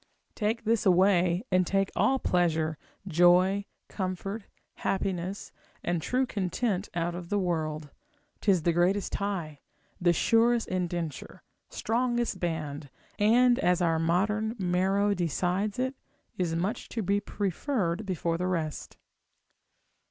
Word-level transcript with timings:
Take 0.33 0.63
this 0.63 0.83
away, 0.83 1.43
and 1.51 1.67
take 1.67 1.91
all 1.95 2.17
pleasure, 2.17 2.79
joy, 3.07 3.65
comfort, 3.87 4.45
happiness, 4.77 5.51
and 5.83 6.01
true 6.01 6.25
content 6.25 6.89
out 6.95 7.13
of 7.13 7.29
the 7.29 7.37
world; 7.37 7.91
'tis 8.39 8.63
the 8.63 8.73
greatest 8.73 9.11
tie, 9.13 9.59
the 10.01 10.11
surest 10.11 10.67
indenture, 10.69 11.43
strongest 11.69 12.39
band, 12.39 12.89
and, 13.19 13.59
as 13.59 13.79
our 13.79 13.99
modern 13.99 14.55
Maro 14.57 15.13
decides 15.13 15.77
it, 15.77 15.93
is 16.35 16.55
much 16.55 16.89
to 16.89 17.03
be 17.03 17.19
preferred 17.19 18.03
before 18.03 18.39
the 18.39 18.47
rest. 18.47 18.97